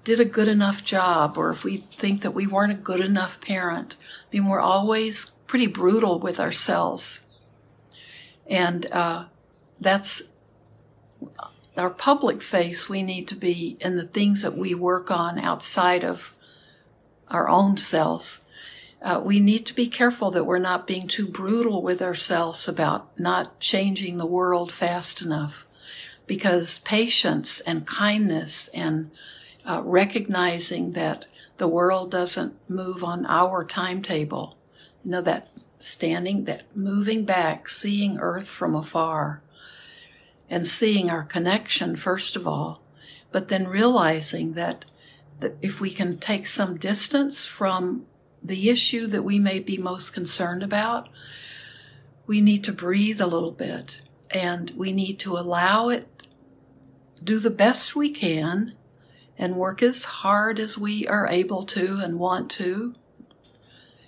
did 0.04 0.18
a 0.18 0.24
good 0.24 0.48
enough 0.48 0.82
job 0.82 1.36
or 1.36 1.50
if 1.50 1.62
we 1.62 1.78
think 1.78 2.22
that 2.22 2.32
we 2.32 2.46
weren't 2.46 2.72
a 2.72 2.76
good 2.76 3.00
enough 3.00 3.40
parent, 3.40 3.96
I 4.00 4.36
mean, 4.36 4.48
we're 4.48 4.60
always 4.60 5.30
pretty 5.46 5.66
brutal 5.66 6.18
with 6.18 6.40
ourselves. 6.40 7.20
And 8.46 8.86
uh, 8.92 9.26
that's 9.80 10.22
our 11.76 11.90
public 11.90 12.42
face, 12.42 12.88
we 12.88 13.02
need 13.02 13.28
to 13.28 13.36
be 13.36 13.76
in 13.80 13.96
the 13.96 14.06
things 14.06 14.42
that 14.42 14.56
we 14.56 14.74
work 14.74 15.10
on 15.10 15.38
outside 15.38 16.04
of 16.04 16.34
our 17.28 17.48
own 17.48 17.76
selves. 17.76 18.44
Uh, 19.02 19.20
we 19.24 19.40
need 19.40 19.64
to 19.66 19.74
be 19.74 19.88
careful 19.88 20.30
that 20.30 20.44
we're 20.44 20.58
not 20.58 20.86
being 20.86 21.08
too 21.08 21.26
brutal 21.26 21.82
with 21.82 22.02
ourselves 22.02 22.68
about 22.68 23.18
not 23.18 23.58
changing 23.60 24.18
the 24.18 24.26
world 24.26 24.72
fast 24.72 25.22
enough. 25.22 25.66
Because 26.26 26.80
patience 26.80 27.60
and 27.60 27.86
kindness 27.86 28.68
and 28.68 29.10
uh, 29.64 29.82
recognizing 29.84 30.92
that 30.92 31.26
the 31.56 31.68
world 31.68 32.10
doesn't 32.10 32.54
move 32.68 33.02
on 33.02 33.26
our 33.26 33.64
timetable, 33.64 34.56
you 35.04 35.12
know, 35.12 35.22
that 35.22 35.48
standing, 35.78 36.44
that 36.44 36.64
moving 36.76 37.24
back, 37.24 37.68
seeing 37.68 38.18
Earth 38.18 38.48
from 38.48 38.74
afar, 38.74 39.42
and 40.50 40.66
seeing 40.66 41.08
our 41.08 41.22
connection, 41.22 41.94
first 41.94 42.34
of 42.34 42.46
all, 42.46 42.82
but 43.30 43.48
then 43.48 43.68
realizing 43.68 44.54
that, 44.54 44.84
that 45.38 45.56
if 45.62 45.80
we 45.80 45.90
can 45.90 46.18
take 46.18 46.48
some 46.48 46.76
distance 46.76 47.46
from 47.46 48.04
the 48.42 48.68
issue 48.68 49.06
that 49.06 49.22
we 49.22 49.38
may 49.38 49.60
be 49.60 49.78
most 49.78 50.12
concerned 50.12 50.62
about, 50.62 51.08
we 52.26 52.40
need 52.40 52.64
to 52.64 52.72
breathe 52.72 53.20
a 53.20 53.26
little 53.26 53.52
bit 53.52 54.02
and 54.30 54.72
we 54.76 54.92
need 54.92 55.18
to 55.20 55.38
allow 55.38 55.88
it, 55.88 56.08
do 57.22 57.38
the 57.38 57.50
best 57.50 57.94
we 57.94 58.10
can, 58.10 58.74
and 59.38 59.56
work 59.56 59.82
as 59.82 60.04
hard 60.04 60.58
as 60.58 60.76
we 60.76 61.06
are 61.06 61.26
able 61.28 61.62
to 61.62 62.00
and 62.02 62.18
want 62.18 62.50
to, 62.50 62.94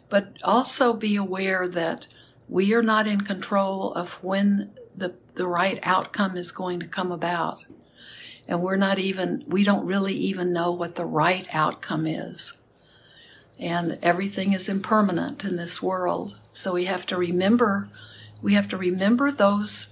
but 0.08 0.36
also 0.44 0.92
be 0.92 1.16
aware 1.16 1.66
that 1.68 2.06
we 2.48 2.74
are 2.74 2.82
not 2.82 3.06
in 3.06 3.22
control 3.22 3.94
of 3.94 4.12
when 4.22 4.70
the, 4.96 5.14
the 5.34 5.46
right 5.46 5.78
outcome 5.82 6.36
is 6.36 6.52
going 6.52 6.80
to 6.80 6.86
come 6.86 7.12
about. 7.12 7.64
And 8.48 8.62
we're 8.62 8.76
not 8.76 8.98
even, 8.98 9.44
we 9.46 9.64
don't 9.64 9.86
really 9.86 10.14
even 10.14 10.52
know 10.52 10.72
what 10.72 10.96
the 10.96 11.04
right 11.04 11.46
outcome 11.52 12.06
is. 12.06 12.58
And 13.58 13.98
everything 14.02 14.52
is 14.52 14.68
impermanent 14.68 15.44
in 15.44 15.56
this 15.56 15.82
world. 15.82 16.36
So 16.52 16.74
we 16.74 16.86
have 16.86 17.06
to 17.06 17.16
remember, 17.16 17.88
we 18.40 18.54
have 18.54 18.68
to 18.68 18.76
remember 18.76 19.30
those 19.30 19.86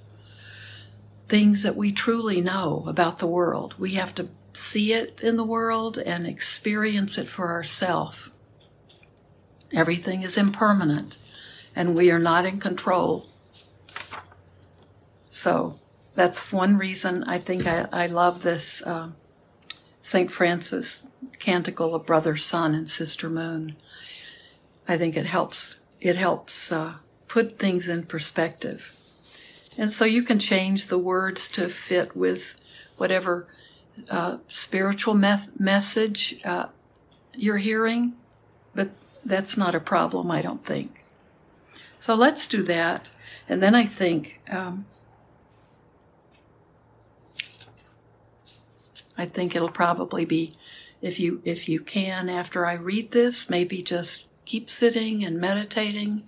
things 1.29 1.63
that 1.63 1.77
we 1.77 1.93
truly 1.93 2.41
know 2.41 2.85
about 2.89 3.19
the 3.19 3.27
world. 3.27 3.77
We 3.79 3.93
have 3.93 4.15
to 4.17 4.29
see 4.53 4.93
it 4.93 5.21
in 5.23 5.37
the 5.37 5.45
world 5.45 5.97
and 5.97 6.27
experience 6.27 7.17
it 7.17 7.29
for 7.29 7.53
ourselves. 7.53 8.31
Everything 9.73 10.23
is 10.23 10.37
impermanent 10.37 11.17
and 11.77 11.95
we 11.95 12.11
are 12.11 12.19
not 12.19 12.45
in 12.45 12.59
control 12.59 13.30
so 15.41 15.75
that's 16.15 16.53
one 16.53 16.77
reason 16.77 17.25
I 17.25 17.39
think 17.39 17.67
I, 17.67 17.89
I 17.91 18.07
love 18.09 18.43
this 18.43 18.83
uh, 18.83 19.09
St. 20.03 20.31
Francis 20.31 21.07
canticle 21.39 21.95
of 21.95 22.05
Brother 22.05 22.37
Sun 22.37 22.75
and 22.75 22.91
Sister 22.91 23.31
Moon. 23.31 23.77
I 24.87 24.99
think 24.99 25.17
it 25.17 25.25
helps. 25.25 25.81
It 25.99 26.17
helps 26.17 26.71
uh, 26.71 26.97
put 27.27 27.59
things 27.59 27.89
in 27.89 28.03
perspective. 28.03 28.95
And 29.79 29.91
so 29.91 30.05
you 30.05 30.23
can 30.23 30.39
change 30.39 30.89
the 30.89 30.99
words 30.99 31.49
to 31.51 31.71
fit 31.71 32.15
with 32.15 32.55
whatever 32.99 33.47
uh, 34.11 34.39
spiritual 34.47 35.15
message 35.15 36.39
uh, 36.45 36.67
you're 37.35 37.57
hearing, 37.57 38.13
but 38.75 38.91
that's 39.25 39.57
not 39.57 39.75
a 39.75 39.81
problem, 39.81 40.31
I 40.31 40.43
don't 40.43 40.67
think. 40.67 41.03
So 41.99 42.15
let's 42.15 42.47
do 42.47 42.63
that. 42.65 43.09
And 43.49 43.63
then 43.63 43.75
I 43.75 43.87
think 43.87 44.41
um, 44.51 44.85
I 49.21 49.27
think 49.27 49.55
it'll 49.55 49.69
probably 49.69 50.25
be 50.25 50.55
if 51.03 51.21
you 51.21 51.43
if 51.45 51.69
you 51.69 51.81
can 51.81 52.31
after 52.31 52.65
I 52.65 52.73
read 52.73 53.13
this, 53.13 53.51
maybe 53.51 53.83
just 53.83 54.27
keep 54.47 54.71
sitting 54.71 55.23
and 55.23 55.39
meditating 55.39 56.23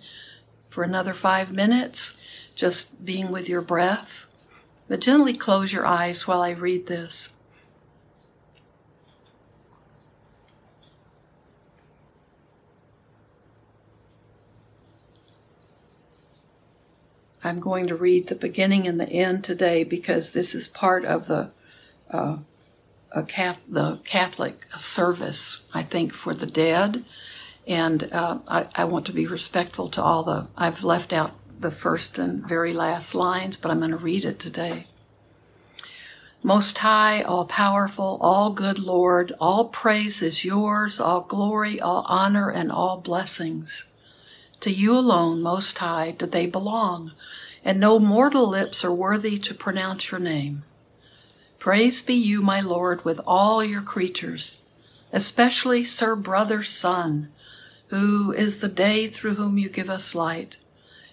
for 0.68 0.84
another 0.84 1.14
5 1.14 1.52
minutes, 1.52 2.18
just 2.54 3.02
being 3.02 3.30
with 3.30 3.48
your 3.48 3.62
breath. 3.62 4.26
But 4.88 5.00
gently 5.00 5.32
close 5.32 5.72
your 5.72 5.86
eyes 5.86 6.26
while 6.26 6.42
I 6.42 6.50
read 6.50 6.86
this. 6.86 7.34
I'm 17.42 17.58
going 17.58 17.86
to 17.86 17.96
read 17.96 18.26
the 18.26 18.34
beginning 18.34 18.86
and 18.86 19.00
the 19.00 19.08
end 19.08 19.44
today 19.44 19.82
because 19.82 20.32
this 20.32 20.54
is 20.54 20.68
part 20.68 21.06
of 21.06 21.26
the 21.26 21.50
uh, 22.10 22.36
a 23.14 23.22
the 23.68 23.98
Catholic 24.04 24.64
service, 24.76 25.64
I 25.74 25.82
think, 25.82 26.12
for 26.12 26.34
the 26.34 26.46
dead. 26.46 27.04
And 27.66 28.12
uh, 28.12 28.38
I, 28.48 28.66
I, 28.74 28.84
want 28.84 29.06
to 29.06 29.12
be 29.12 29.26
respectful 29.26 29.88
to 29.90 30.02
all 30.02 30.24
the, 30.24 30.48
I've 30.56 30.82
left 30.82 31.12
out 31.12 31.32
the 31.60 31.70
first 31.70 32.18
and 32.18 32.46
very 32.46 32.72
last 32.72 33.14
lines, 33.14 33.56
but 33.56 33.70
I'm 33.70 33.78
going 33.78 33.92
to 33.92 33.96
read 33.96 34.24
it 34.24 34.40
today. 34.40 34.86
Most 36.42 36.78
high, 36.78 37.22
all 37.22 37.44
powerful, 37.44 38.18
all 38.20 38.50
good 38.50 38.80
Lord, 38.80 39.32
all 39.40 39.66
praise 39.66 40.22
is 40.22 40.44
yours, 40.44 40.98
all 40.98 41.20
glory, 41.20 41.80
all 41.80 42.04
honor, 42.08 42.50
and 42.50 42.72
all 42.72 42.96
blessings. 42.96 43.84
To 44.60 44.70
you 44.72 44.96
alone, 44.96 45.40
Most 45.40 45.78
High, 45.78 46.10
do 46.12 46.26
they 46.26 46.46
belong, 46.46 47.12
and 47.64 47.78
no 47.78 48.00
mortal 48.00 48.48
lips 48.48 48.84
are 48.84 48.92
worthy 48.92 49.38
to 49.38 49.54
pronounce 49.54 50.10
your 50.10 50.20
name. 50.20 50.64
Praise 51.62 52.02
be 52.02 52.14
you, 52.14 52.42
my 52.42 52.60
Lord, 52.60 53.04
with 53.04 53.20
all 53.24 53.62
your 53.62 53.82
creatures, 53.82 54.64
especially 55.12 55.84
Sir 55.84 56.16
Brother 56.16 56.64
Sun, 56.64 57.28
who 57.86 58.32
is 58.32 58.60
the 58.60 58.68
day 58.68 59.06
through 59.06 59.36
whom 59.36 59.58
you 59.58 59.68
give 59.68 59.88
us 59.88 60.12
light, 60.12 60.56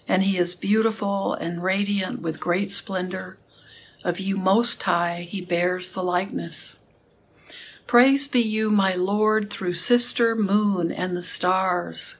and 0.08 0.24
he 0.24 0.36
is 0.36 0.56
beautiful 0.56 1.34
and 1.34 1.62
radiant 1.62 2.20
with 2.20 2.40
great 2.40 2.72
splendor 2.72 3.38
of 4.02 4.18
you 4.18 4.36
most 4.36 4.82
high 4.82 5.20
he 5.20 5.40
bears 5.40 5.92
the 5.92 6.02
likeness. 6.02 6.74
Praise 7.86 8.26
be 8.26 8.40
you, 8.40 8.72
my 8.72 8.94
Lord, 8.94 9.50
through 9.50 9.74
sister 9.74 10.34
moon 10.34 10.90
and 10.90 11.16
the 11.16 11.22
stars. 11.22 12.16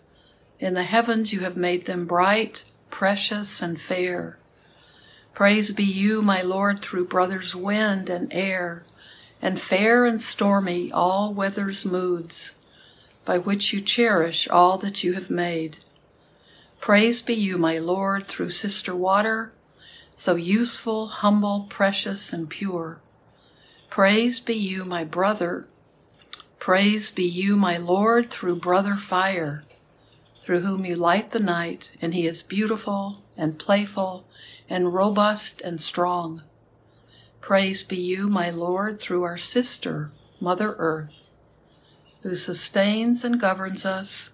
In 0.61 0.75
the 0.75 0.85
heavens 0.85 1.33
you 1.33 1.41
have 1.41 1.57
made 1.57 1.87
them 1.87 2.07
bright, 2.07 2.63
precious, 2.91 3.61
and 3.61 3.81
fair. 3.81 4.39
Praise 5.35 5.73
be 5.73 5.85
you, 5.85 6.23
my 6.23 6.43
Lord, 6.43 6.83
through 6.83 7.07
brothers 7.07 7.55
wind 7.55 8.11
and 8.11 8.33
air, 8.33 8.85
and 9.41 9.61
fair 9.61 10.05
and 10.05 10.21
stormy 10.21 10.93
all 10.93 11.33
weather's 11.33 11.85
moods, 11.85 12.55
by 13.25 13.39
which 13.39 13.73
you 13.73 13.81
cherish 13.81 14.49
all 14.49 14.79
that 14.79 15.03
you 15.03 15.15
have 15.15 15.31
made. 15.31 15.79
Praise 16.81 17.23
be 17.23 17.35
you, 17.35 17.59
my 17.59 17.79
Lord, 17.79 18.27
through 18.27 18.51
sister 18.51 18.95
water 18.95 19.53
so 20.21 20.35
useful, 20.35 21.07
humble, 21.07 21.67
precious, 21.71 22.31
and 22.31 22.51
pure. 22.51 23.01
Praise 23.89 24.39
be 24.39 24.55
you, 24.55 24.85
my 24.85 25.03
brother. 25.03 25.67
Praise 26.59 27.11
be 27.11 27.25
you, 27.25 27.57
my 27.57 27.79
Lord, 27.79 28.31
through 28.31 28.57
brother 28.57 28.97
fire, 28.97 29.65
through 30.51 30.63
whom 30.63 30.85
you 30.85 30.97
light 30.97 31.31
the 31.31 31.39
night, 31.39 31.93
and 32.03 32.13
he 32.13 32.27
is 32.27 32.43
beautiful 32.43 33.23
and 33.37 33.57
playful 33.57 34.27
and 34.69 34.93
robust 34.93 35.61
and 35.61 35.81
strong. 35.81 36.43
Praise 37.41 37.85
be 37.85 37.95
you, 37.95 38.29
my 38.29 38.51
Lord, 38.51 38.99
through 39.01 39.23
our 39.23 39.39
sister, 39.39 40.11
Mother 40.41 40.75
Earth, 40.77 41.23
who 42.25 42.35
sustains 42.35 43.23
and 43.23 43.39
governs 43.39 43.87
us, 43.87 44.33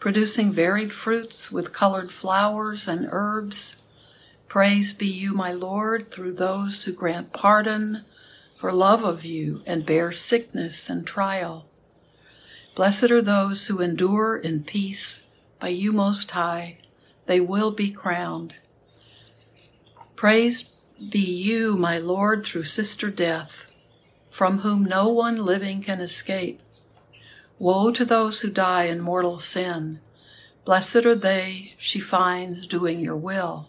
producing 0.00 0.52
varied 0.52 0.92
fruits 0.92 1.52
with 1.52 1.72
colored 1.72 2.10
flowers 2.10 2.88
and 2.88 3.06
herbs 3.12 3.76
Praise 4.48 4.92
be 4.92 5.06
you, 5.06 5.34
my 5.34 5.52
Lord, 5.52 6.10
through 6.10 6.32
those 6.32 6.82
who 6.82 6.92
grant 6.92 7.32
pardon 7.32 8.02
for 8.56 8.72
love 8.72 9.04
of 9.04 9.24
you 9.24 9.62
and 9.66 9.86
bear 9.86 10.10
sickness 10.10 10.90
and 10.90 11.06
trial. 11.06 11.66
Blessed 12.74 13.12
are 13.12 13.22
those 13.22 13.68
who 13.68 13.80
endure 13.80 14.36
in 14.36 14.64
peace 14.64 15.20
by 15.58 15.68
you 15.68 15.92
most 15.92 16.30
high. 16.32 16.78
They 17.26 17.40
will 17.40 17.70
be 17.70 17.90
crowned. 17.90 18.54
Praise 20.16 20.64
be 21.10 21.18
you, 21.18 21.76
my 21.76 21.98
Lord, 21.98 22.44
through 22.44 22.64
sister 22.64 23.10
death, 23.10 23.66
from 24.30 24.58
whom 24.58 24.84
no 24.84 25.08
one 25.08 25.44
living 25.44 25.82
can 25.82 26.00
escape. 26.00 26.60
Woe 27.58 27.90
to 27.92 28.04
those 28.04 28.40
who 28.40 28.50
die 28.50 28.84
in 28.84 29.00
mortal 29.00 29.38
sin. 29.38 30.00
Blessed 30.64 31.04
are 31.04 31.14
they 31.14 31.74
she 31.78 32.00
finds 32.00 32.66
doing 32.66 33.00
your 33.00 33.16
will. 33.16 33.68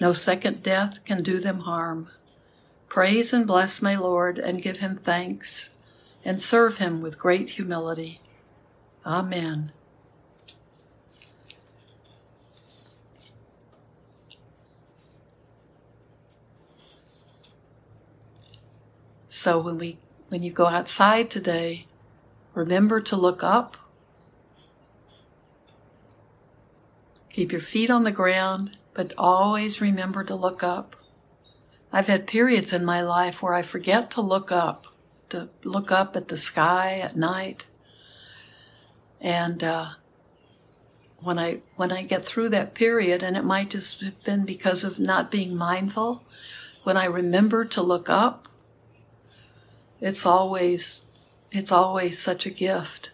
No 0.00 0.12
second 0.12 0.62
death 0.62 1.04
can 1.04 1.22
do 1.22 1.40
them 1.40 1.60
harm. 1.60 2.08
Praise 2.88 3.32
and 3.32 3.46
bless 3.46 3.80
my 3.80 3.96
Lord 3.96 4.38
and 4.38 4.62
give 4.62 4.78
him 4.78 4.96
thanks 4.96 5.78
and 6.24 6.40
serve 6.40 6.78
him 6.78 7.00
with 7.00 7.18
great 7.18 7.50
humility. 7.50 8.20
Amen. 9.06 9.72
So 19.44 19.58
when 19.58 19.76
we 19.76 19.98
when 20.30 20.42
you 20.42 20.50
go 20.50 20.68
outside 20.68 21.28
today, 21.28 21.86
remember 22.54 22.98
to 23.02 23.14
look 23.14 23.42
up. 23.42 23.76
Keep 27.28 27.52
your 27.52 27.60
feet 27.60 27.90
on 27.90 28.04
the 28.04 28.10
ground 28.10 28.78
but 28.94 29.12
always 29.18 29.82
remember 29.82 30.24
to 30.24 30.34
look 30.34 30.62
up. 30.62 30.96
I've 31.92 32.06
had 32.06 32.26
periods 32.26 32.72
in 32.72 32.86
my 32.86 33.02
life 33.02 33.42
where 33.42 33.52
I 33.52 33.60
forget 33.60 34.10
to 34.12 34.22
look 34.22 34.50
up, 34.50 34.86
to 35.28 35.50
look 35.62 35.92
up 35.92 36.16
at 36.16 36.28
the 36.28 36.38
sky 36.38 37.00
at 37.00 37.14
night. 37.14 37.66
And 39.20 39.62
uh, 39.62 39.88
when 41.20 41.38
I 41.38 41.60
when 41.76 41.92
I 41.92 42.04
get 42.04 42.24
through 42.24 42.48
that 42.48 42.72
period, 42.72 43.22
and 43.22 43.36
it 43.36 43.44
might 43.44 43.68
just 43.68 44.00
have 44.00 44.24
been 44.24 44.46
because 44.46 44.84
of 44.84 44.98
not 44.98 45.30
being 45.30 45.54
mindful, 45.54 46.24
when 46.84 46.96
I 46.96 47.04
remember 47.04 47.66
to 47.66 47.82
look 47.82 48.08
up, 48.08 48.48
it's 50.04 50.26
always 50.26 51.00
it's 51.50 51.72
always 51.72 52.18
such 52.18 52.44
a 52.44 52.50
gift. 52.50 53.10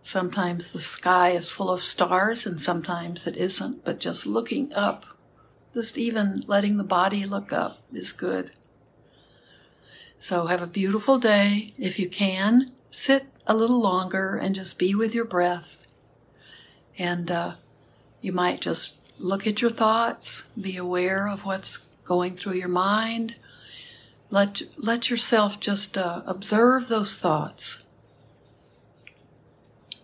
Sometimes 0.00 0.70
the 0.70 0.80
sky 0.80 1.30
is 1.30 1.50
full 1.50 1.70
of 1.70 1.82
stars 1.82 2.46
and 2.46 2.60
sometimes 2.60 3.26
it 3.26 3.36
isn't, 3.36 3.84
but 3.84 3.98
just 3.98 4.26
looking 4.26 4.72
up, 4.72 5.06
just 5.72 5.98
even 5.98 6.44
letting 6.46 6.76
the 6.76 6.84
body 6.84 7.24
look 7.24 7.52
up 7.52 7.78
is 7.92 8.12
good. 8.12 8.52
So 10.18 10.46
have 10.46 10.62
a 10.62 10.68
beautiful 10.68 11.18
day. 11.18 11.74
If 11.76 11.98
you 11.98 12.08
can, 12.08 12.70
sit 12.92 13.26
a 13.48 13.56
little 13.56 13.80
longer 13.80 14.36
and 14.36 14.54
just 14.54 14.78
be 14.78 14.94
with 14.94 15.16
your 15.16 15.24
breath. 15.24 15.84
And 16.96 17.28
uh, 17.28 17.54
you 18.20 18.30
might 18.30 18.60
just 18.60 18.98
look 19.18 19.48
at 19.48 19.60
your 19.62 19.70
thoughts, 19.70 20.48
be 20.60 20.76
aware 20.76 21.26
of 21.26 21.44
what's 21.44 21.78
going 22.04 22.36
through 22.36 22.54
your 22.54 22.68
mind. 22.68 23.34
Let, 24.34 24.62
let 24.76 25.10
yourself 25.10 25.60
just 25.60 25.96
uh, 25.96 26.22
observe 26.26 26.88
those 26.88 27.16
thoughts. 27.16 27.84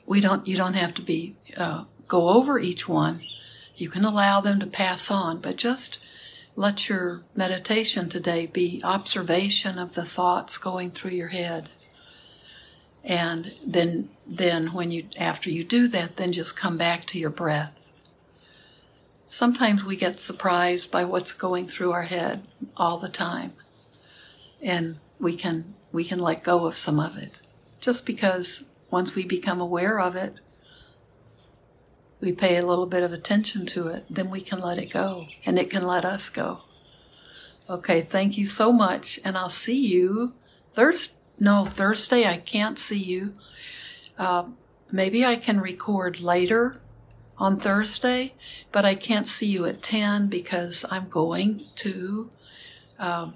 We 0.06 0.20
don't 0.20 0.46
you 0.46 0.56
don't 0.56 0.74
have 0.74 0.94
to 0.94 1.02
be 1.02 1.34
uh, 1.56 1.86
go 2.06 2.28
over 2.28 2.56
each 2.56 2.88
one. 2.88 3.22
You 3.74 3.90
can 3.90 4.04
allow 4.04 4.40
them 4.40 4.60
to 4.60 4.68
pass 4.68 5.10
on 5.10 5.40
but 5.40 5.56
just 5.56 5.98
let 6.54 6.88
your 6.88 7.22
meditation 7.34 8.08
today 8.08 8.46
be 8.46 8.80
observation 8.84 9.80
of 9.80 9.94
the 9.94 10.04
thoughts 10.04 10.58
going 10.58 10.92
through 10.92 11.10
your 11.10 11.34
head. 11.34 11.68
And 13.02 13.52
then 13.66 14.10
then 14.28 14.68
when 14.72 14.92
you 14.92 15.06
after 15.18 15.50
you 15.50 15.64
do 15.64 15.88
that 15.88 16.18
then 16.18 16.30
just 16.30 16.56
come 16.56 16.78
back 16.78 17.04
to 17.06 17.18
your 17.18 17.30
breath. 17.30 17.74
Sometimes 19.28 19.84
we 19.84 19.96
get 19.96 20.20
surprised 20.20 20.92
by 20.92 21.02
what's 21.02 21.32
going 21.32 21.66
through 21.66 21.90
our 21.90 22.02
head 22.02 22.44
all 22.76 22.96
the 22.96 23.08
time 23.08 23.54
and 24.62 24.98
we 25.18 25.36
can 25.36 25.74
we 25.92 26.04
can 26.04 26.18
let 26.18 26.44
go 26.44 26.66
of 26.66 26.78
some 26.78 27.00
of 27.00 27.16
it 27.18 27.40
just 27.80 28.06
because 28.06 28.70
once 28.90 29.14
we 29.14 29.24
become 29.24 29.60
aware 29.60 29.98
of 30.00 30.16
it, 30.16 30.34
we 32.20 32.32
pay 32.32 32.56
a 32.56 32.66
little 32.66 32.86
bit 32.86 33.02
of 33.02 33.12
attention 33.12 33.64
to 33.64 33.88
it, 33.88 34.04
then 34.10 34.30
we 34.30 34.40
can 34.40 34.60
let 34.60 34.78
it 34.78 34.90
go 34.90 35.26
and 35.46 35.58
it 35.58 35.70
can 35.70 35.86
let 35.86 36.04
us 36.04 36.28
go. 36.28 36.60
Okay, 37.68 38.02
thank 38.02 38.36
you 38.36 38.44
so 38.44 38.72
much. 38.72 39.18
And 39.24 39.38
I'll 39.38 39.48
see 39.48 39.86
you 39.86 40.34
Thursday. 40.72 41.14
No, 41.38 41.64
Thursday, 41.64 42.26
I 42.26 42.36
can't 42.36 42.78
see 42.78 42.98
you. 42.98 43.32
Uh, 44.18 44.44
maybe 44.92 45.24
I 45.24 45.36
can 45.36 45.60
record 45.60 46.20
later 46.20 46.78
on 47.38 47.58
Thursday, 47.58 48.34
but 48.70 48.84
I 48.84 48.94
can't 48.94 49.26
see 49.26 49.46
you 49.46 49.64
at 49.64 49.82
10 49.82 50.26
because 50.26 50.84
I'm 50.90 51.08
going 51.08 51.64
to 51.76 52.30
uh, 52.98 53.30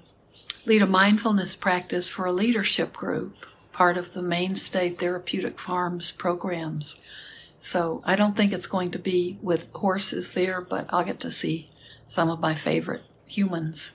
lead 0.65 0.81
a 0.81 0.87
mindfulness 0.87 1.55
practice 1.55 2.07
for 2.07 2.25
a 2.25 2.31
leadership 2.31 2.93
group 2.93 3.37
part 3.71 3.97
of 3.97 4.13
the 4.13 4.21
mainstay 4.21 4.89
therapeutic 4.89 5.59
farms 5.59 6.11
programs. 6.11 7.01
So 7.59 8.01
I 8.05 8.15
don't 8.15 8.35
think 8.37 8.53
it's 8.53 8.67
going 8.67 8.91
to 8.91 8.99
be 8.99 9.37
with 9.41 9.71
horses 9.73 10.31
there, 10.31 10.61
but 10.61 10.85
I'll 10.89 11.03
get 11.03 11.19
to 11.21 11.31
see 11.31 11.67
some 12.07 12.29
of 12.29 12.39
my 12.39 12.55
favorite 12.55 13.03
humans. 13.25 13.91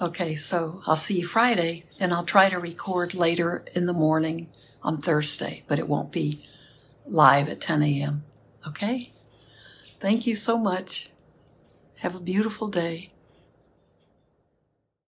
Okay, 0.00 0.36
so 0.36 0.82
I'll 0.86 0.96
see 0.96 1.20
you 1.20 1.26
Friday, 1.26 1.84
and 1.98 2.12
I'll 2.12 2.24
try 2.24 2.48
to 2.48 2.58
record 2.58 3.14
later 3.14 3.64
in 3.74 3.86
the 3.86 3.92
morning 3.92 4.48
on 4.82 4.98
Thursday, 4.98 5.64
but 5.66 5.78
it 5.78 5.88
won't 5.88 6.12
be 6.12 6.38
live 7.06 7.48
at 7.48 7.60
10 7.60 7.82
a.m. 7.82 8.24
Okay? 8.66 9.10
Thank 9.84 10.26
you 10.26 10.34
so 10.34 10.58
much. 10.58 11.10
Have 11.96 12.14
a 12.14 12.20
beautiful 12.20 12.68
day. 12.68 13.13